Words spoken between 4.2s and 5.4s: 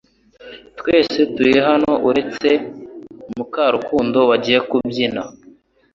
wagiye kubyina?